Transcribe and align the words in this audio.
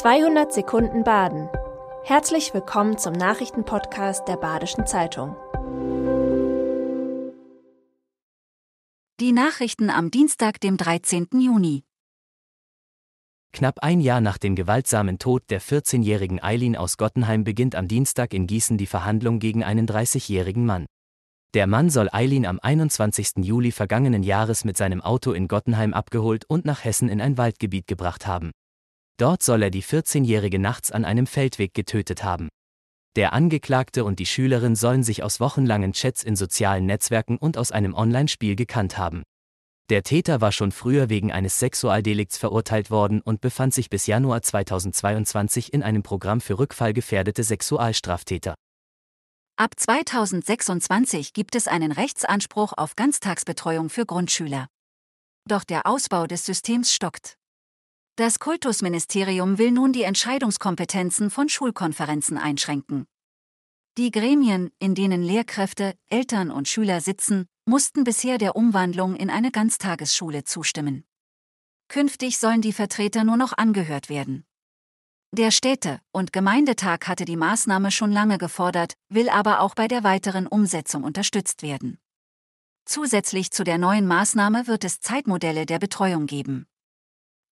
200 0.00 0.50
Sekunden 0.50 1.04
Baden. 1.04 1.50
Herzlich 2.04 2.54
willkommen 2.54 2.96
zum 2.96 3.12
Nachrichtenpodcast 3.12 4.26
der 4.26 4.38
Badischen 4.38 4.86
Zeitung. 4.86 5.36
Die 9.20 9.32
Nachrichten 9.32 9.90
am 9.90 10.10
Dienstag, 10.10 10.58
dem 10.58 10.78
13. 10.78 11.28
Juni. 11.38 11.84
Knapp 13.52 13.80
ein 13.82 14.00
Jahr 14.00 14.22
nach 14.22 14.38
dem 14.38 14.54
gewaltsamen 14.54 15.18
Tod 15.18 15.42
der 15.50 15.60
14-jährigen 15.60 16.42
Eileen 16.42 16.76
aus 16.76 16.96
Gottenheim 16.96 17.44
beginnt 17.44 17.74
am 17.74 17.86
Dienstag 17.86 18.32
in 18.32 18.46
Gießen 18.46 18.78
die 18.78 18.86
Verhandlung 18.86 19.38
gegen 19.38 19.62
einen 19.62 19.86
30-jährigen 19.86 20.64
Mann. 20.64 20.86
Der 21.52 21.66
Mann 21.66 21.90
soll 21.90 22.08
Eileen 22.10 22.46
am 22.46 22.58
21. 22.58 23.44
Juli 23.44 23.70
vergangenen 23.70 24.22
Jahres 24.22 24.64
mit 24.64 24.78
seinem 24.78 25.02
Auto 25.02 25.32
in 25.32 25.46
Gottenheim 25.46 25.92
abgeholt 25.92 26.46
und 26.48 26.64
nach 26.64 26.84
Hessen 26.84 27.10
in 27.10 27.20
ein 27.20 27.36
Waldgebiet 27.36 27.86
gebracht 27.86 28.26
haben. 28.26 28.52
Dort 29.20 29.42
soll 29.42 29.62
er 29.62 29.70
die 29.70 29.82
14-Jährige 29.82 30.58
nachts 30.58 30.90
an 30.90 31.04
einem 31.04 31.26
Feldweg 31.26 31.74
getötet 31.74 32.24
haben. 32.24 32.48
Der 33.16 33.34
Angeklagte 33.34 34.04
und 34.04 34.18
die 34.18 34.24
Schülerin 34.24 34.76
sollen 34.76 35.02
sich 35.02 35.22
aus 35.22 35.40
wochenlangen 35.40 35.92
Chats 35.92 36.22
in 36.22 36.36
sozialen 36.36 36.86
Netzwerken 36.86 37.36
und 37.36 37.58
aus 37.58 37.70
einem 37.70 37.92
Online-Spiel 37.92 38.56
gekannt 38.56 38.96
haben. 38.96 39.22
Der 39.90 40.04
Täter 40.04 40.40
war 40.40 40.52
schon 40.52 40.72
früher 40.72 41.10
wegen 41.10 41.32
eines 41.32 41.58
Sexualdelikts 41.58 42.38
verurteilt 42.38 42.90
worden 42.90 43.20
und 43.20 43.42
befand 43.42 43.74
sich 43.74 43.90
bis 43.90 44.06
Januar 44.06 44.40
2022 44.40 45.74
in 45.74 45.82
einem 45.82 46.02
Programm 46.02 46.40
für 46.40 46.58
rückfallgefährdete 46.58 47.42
Sexualstraftäter. 47.42 48.54
Ab 49.56 49.72
2026 49.76 51.34
gibt 51.34 51.56
es 51.56 51.68
einen 51.68 51.92
Rechtsanspruch 51.92 52.72
auf 52.74 52.96
Ganztagsbetreuung 52.96 53.90
für 53.90 54.06
Grundschüler. 54.06 54.68
Doch 55.46 55.64
der 55.64 55.86
Ausbau 55.86 56.26
des 56.26 56.46
Systems 56.46 56.94
stockt. 56.94 57.39
Das 58.20 58.38
Kultusministerium 58.38 59.56
will 59.56 59.70
nun 59.70 59.94
die 59.94 60.02
Entscheidungskompetenzen 60.02 61.30
von 61.30 61.48
Schulkonferenzen 61.48 62.36
einschränken. 62.36 63.06
Die 63.96 64.10
Gremien, 64.10 64.70
in 64.78 64.94
denen 64.94 65.22
Lehrkräfte, 65.22 65.94
Eltern 66.10 66.50
und 66.50 66.68
Schüler 66.68 67.00
sitzen, 67.00 67.46
mussten 67.64 68.04
bisher 68.04 68.36
der 68.36 68.56
Umwandlung 68.56 69.16
in 69.16 69.30
eine 69.30 69.50
Ganztagesschule 69.50 70.44
zustimmen. 70.44 71.06
Künftig 71.88 72.36
sollen 72.36 72.60
die 72.60 72.74
Vertreter 72.74 73.24
nur 73.24 73.38
noch 73.38 73.56
angehört 73.56 74.10
werden. 74.10 74.44
Der 75.32 75.50
Städte- 75.50 76.02
und 76.12 76.34
Gemeindetag 76.34 77.08
hatte 77.08 77.24
die 77.24 77.38
Maßnahme 77.38 77.90
schon 77.90 78.12
lange 78.12 78.36
gefordert, 78.36 78.96
will 79.08 79.30
aber 79.30 79.60
auch 79.60 79.74
bei 79.74 79.88
der 79.88 80.04
weiteren 80.04 80.46
Umsetzung 80.46 81.04
unterstützt 81.04 81.62
werden. 81.62 81.98
Zusätzlich 82.84 83.50
zu 83.50 83.64
der 83.64 83.78
neuen 83.78 84.06
Maßnahme 84.06 84.66
wird 84.66 84.84
es 84.84 85.00
Zeitmodelle 85.00 85.64
der 85.64 85.78
Betreuung 85.78 86.26
geben. 86.26 86.66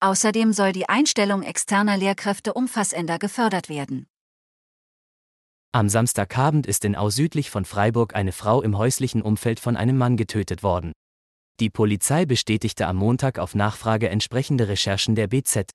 Außerdem 0.00 0.52
soll 0.52 0.72
die 0.72 0.88
Einstellung 0.88 1.42
externer 1.42 1.96
Lehrkräfte 1.96 2.54
umfassender 2.54 3.18
gefördert 3.18 3.68
werden. 3.68 4.06
Am 5.72 5.88
Samstagabend 5.88 6.66
ist 6.66 6.84
in 6.84 6.96
Au 6.96 7.10
südlich 7.10 7.50
von 7.50 7.64
Freiburg 7.64 8.14
eine 8.14 8.32
Frau 8.32 8.62
im 8.62 8.78
häuslichen 8.78 9.22
Umfeld 9.22 9.60
von 9.60 9.76
einem 9.76 9.98
Mann 9.98 10.16
getötet 10.16 10.62
worden. 10.62 10.92
Die 11.60 11.68
Polizei 11.68 12.24
bestätigte 12.24 12.86
am 12.86 12.96
Montag 12.96 13.38
auf 13.40 13.56
Nachfrage 13.56 14.08
entsprechende 14.08 14.68
Recherchen 14.68 15.16
der 15.16 15.26
BZ. 15.26 15.70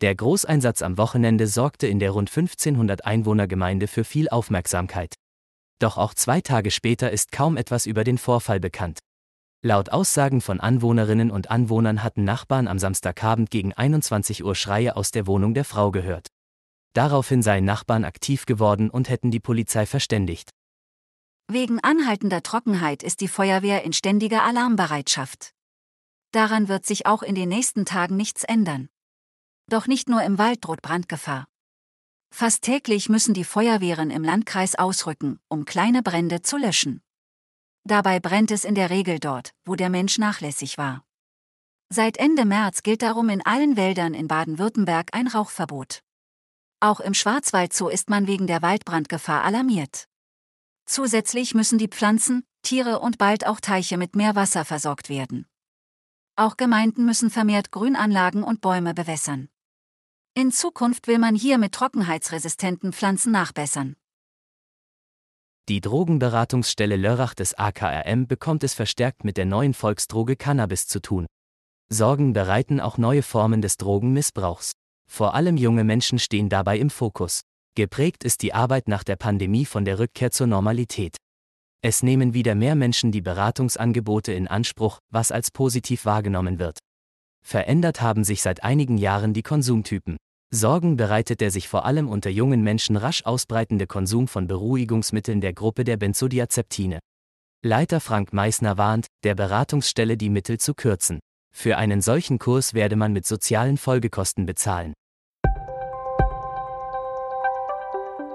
Der 0.00 0.16
Großeinsatz 0.16 0.82
am 0.82 0.98
Wochenende 0.98 1.46
sorgte 1.46 1.86
in 1.86 2.00
der 2.00 2.10
rund 2.10 2.28
1500 2.28 3.04
Einwohnergemeinde 3.04 3.86
für 3.86 4.02
viel 4.02 4.28
Aufmerksamkeit. 4.28 5.14
Doch 5.78 5.96
auch 5.96 6.14
zwei 6.14 6.40
Tage 6.40 6.72
später 6.72 7.12
ist 7.12 7.30
kaum 7.30 7.56
etwas 7.56 7.86
über 7.86 8.02
den 8.02 8.18
Vorfall 8.18 8.58
bekannt. 8.58 8.98
Laut 9.64 9.90
Aussagen 9.90 10.40
von 10.40 10.58
Anwohnerinnen 10.58 11.30
und 11.30 11.52
Anwohnern 11.52 12.02
hatten 12.02 12.24
Nachbarn 12.24 12.66
am 12.66 12.80
Samstagabend 12.80 13.48
gegen 13.48 13.72
21 13.72 14.42
Uhr 14.42 14.56
Schreie 14.56 14.96
aus 14.96 15.12
der 15.12 15.28
Wohnung 15.28 15.54
der 15.54 15.64
Frau 15.64 15.92
gehört. 15.92 16.26
Daraufhin 16.94 17.42
seien 17.42 17.64
Nachbarn 17.64 18.04
aktiv 18.04 18.44
geworden 18.44 18.90
und 18.90 19.08
hätten 19.08 19.30
die 19.30 19.38
Polizei 19.38 19.86
verständigt. 19.86 20.50
Wegen 21.46 21.78
anhaltender 21.78 22.42
Trockenheit 22.42 23.04
ist 23.04 23.20
die 23.20 23.28
Feuerwehr 23.28 23.84
in 23.84 23.92
ständiger 23.92 24.42
Alarmbereitschaft. 24.42 25.52
Daran 26.32 26.66
wird 26.66 26.84
sich 26.84 27.06
auch 27.06 27.22
in 27.22 27.36
den 27.36 27.48
nächsten 27.48 27.84
Tagen 27.84 28.16
nichts 28.16 28.42
ändern. 28.42 28.88
Doch 29.68 29.86
nicht 29.86 30.08
nur 30.08 30.24
im 30.24 30.38
Wald 30.38 30.64
droht 30.64 30.82
Brandgefahr. 30.82 31.46
Fast 32.34 32.62
täglich 32.62 33.08
müssen 33.08 33.32
die 33.32 33.44
Feuerwehren 33.44 34.10
im 34.10 34.24
Landkreis 34.24 34.74
ausrücken, 34.74 35.38
um 35.46 35.66
kleine 35.66 36.02
Brände 36.02 36.42
zu 36.42 36.56
löschen. 36.56 37.00
Dabei 37.84 38.20
brennt 38.20 38.50
es 38.50 38.64
in 38.64 38.74
der 38.74 38.90
Regel 38.90 39.18
dort, 39.18 39.52
wo 39.64 39.74
der 39.74 39.90
Mensch 39.90 40.18
nachlässig 40.18 40.78
war. 40.78 41.04
Seit 41.88 42.16
Ende 42.16 42.44
März 42.44 42.82
gilt 42.82 43.02
darum 43.02 43.28
in 43.28 43.44
allen 43.44 43.76
Wäldern 43.76 44.14
in 44.14 44.28
Baden-Württemberg 44.28 45.10
ein 45.12 45.26
Rauchverbot. 45.26 46.02
Auch 46.80 47.00
im 47.00 47.14
Schwarzwaldzoo 47.14 47.88
ist 47.88 48.08
man 48.08 48.26
wegen 48.26 48.46
der 48.46 48.62
Waldbrandgefahr 48.62 49.44
alarmiert. 49.44 50.08
Zusätzlich 50.86 51.54
müssen 51.54 51.78
die 51.78 51.88
Pflanzen, 51.88 52.44
Tiere 52.62 53.00
und 53.00 53.18
bald 53.18 53.46
auch 53.46 53.60
Teiche 53.60 53.98
mit 53.98 54.16
mehr 54.16 54.34
Wasser 54.34 54.64
versorgt 54.64 55.08
werden. 55.08 55.46
Auch 56.34 56.56
Gemeinden 56.56 57.04
müssen 57.04 57.30
vermehrt 57.30 57.70
Grünanlagen 57.72 58.42
und 58.42 58.60
Bäume 58.60 58.94
bewässern. 58.94 59.48
In 60.34 60.50
Zukunft 60.50 61.08
will 61.08 61.18
man 61.18 61.34
hier 61.34 61.58
mit 61.58 61.72
trockenheitsresistenten 61.72 62.92
Pflanzen 62.92 63.32
nachbessern. 63.32 63.96
Die 65.68 65.80
Drogenberatungsstelle 65.80 66.96
Lörrach 66.96 67.34
des 67.34 67.54
AKRM 67.54 68.26
bekommt 68.26 68.64
es 68.64 68.74
verstärkt 68.74 69.22
mit 69.22 69.36
der 69.36 69.46
neuen 69.46 69.74
Volksdroge 69.74 70.34
Cannabis 70.34 70.88
zu 70.88 71.00
tun. 71.00 71.26
Sorgen 71.88 72.32
bereiten 72.32 72.80
auch 72.80 72.98
neue 72.98 73.22
Formen 73.22 73.62
des 73.62 73.76
Drogenmissbrauchs. 73.76 74.72
Vor 75.08 75.34
allem 75.34 75.56
junge 75.56 75.84
Menschen 75.84 76.18
stehen 76.18 76.48
dabei 76.48 76.78
im 76.78 76.90
Fokus. 76.90 77.42
Geprägt 77.76 78.24
ist 78.24 78.42
die 78.42 78.52
Arbeit 78.52 78.88
nach 78.88 79.04
der 79.04 79.14
Pandemie 79.14 79.64
von 79.64 79.84
der 79.84 80.00
Rückkehr 80.00 80.32
zur 80.32 80.48
Normalität. 80.48 81.16
Es 81.80 82.02
nehmen 82.02 82.34
wieder 82.34 82.56
mehr 82.56 82.74
Menschen 82.74 83.12
die 83.12 83.22
Beratungsangebote 83.22 84.32
in 84.32 84.48
Anspruch, 84.48 84.98
was 85.10 85.30
als 85.30 85.52
positiv 85.52 86.06
wahrgenommen 86.06 86.58
wird. 86.58 86.78
Verändert 87.40 88.00
haben 88.00 88.24
sich 88.24 88.42
seit 88.42 88.64
einigen 88.64 88.98
Jahren 88.98 89.32
die 89.32 89.42
Konsumtypen. 89.42 90.16
Sorgen 90.54 90.98
bereitet 90.98 91.40
der 91.40 91.50
sich 91.50 91.66
vor 91.66 91.86
allem 91.86 92.10
unter 92.10 92.28
jungen 92.28 92.62
Menschen 92.62 92.96
rasch 92.96 93.24
ausbreitende 93.24 93.86
Konsum 93.86 94.28
von 94.28 94.46
Beruhigungsmitteln 94.46 95.40
der 95.40 95.54
Gruppe 95.54 95.82
der 95.82 95.96
Benzodiazepine. 95.96 96.98
Leiter 97.64 98.00
Frank 98.00 98.34
Meissner 98.34 98.76
warnt, 98.76 99.06
der 99.24 99.34
Beratungsstelle 99.34 100.18
die 100.18 100.28
Mittel 100.28 100.58
zu 100.58 100.74
kürzen. 100.74 101.20
Für 101.54 101.78
einen 101.78 102.02
solchen 102.02 102.38
Kurs 102.38 102.74
werde 102.74 102.96
man 102.96 103.14
mit 103.14 103.24
sozialen 103.24 103.78
Folgekosten 103.78 104.44
bezahlen. 104.44 104.92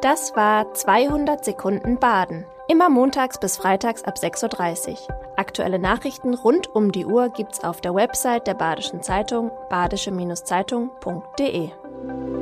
Das 0.01 0.35
war 0.35 0.73
200 0.73 1.45
Sekunden 1.45 1.99
Baden. 1.99 2.45
Immer 2.67 2.89
montags 2.89 3.39
bis 3.39 3.57
freitags 3.57 4.01
ab 4.03 4.15
6.30 4.17 4.89
Uhr. 4.89 4.97
Aktuelle 5.37 5.77
Nachrichten 5.77 6.33
rund 6.33 6.73
um 6.73 6.91
die 6.91 7.05
Uhr 7.05 7.29
gibt's 7.29 7.63
auf 7.63 7.79
der 7.79 7.93
Website 7.93 8.47
der 8.47 8.55
Badischen 8.55 9.03
Zeitung 9.03 9.51
badische-zeitung.de. 9.69 11.69
Bye. 12.05 12.36